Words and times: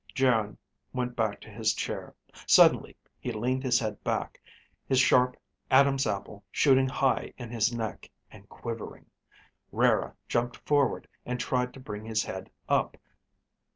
Geryn 0.15 0.57
went 0.93 1.15
back 1.15 1.39
to 1.41 1.49
his 1.51 1.75
chair. 1.75 2.15
Suddenly 2.47 2.97
he 3.19 3.31
leaned 3.31 3.61
his 3.63 3.77
head 3.79 4.03
back, 4.03 4.41
his 4.87 4.97
sharp 4.99 5.39
Adam's 5.69 6.07
apple 6.07 6.43
shooting 6.51 6.87
high 6.89 7.31
in 7.37 7.51
his 7.51 7.71
neck 7.71 8.09
and 8.31 8.49
quivering. 8.49 9.05
Rara 9.71 10.15
jumped 10.27 10.57
forward 10.67 11.07
and 11.23 11.39
tried 11.39 11.71
to 11.75 11.79
bring 11.79 12.03
his 12.03 12.23
head 12.23 12.49
up. 12.67 12.97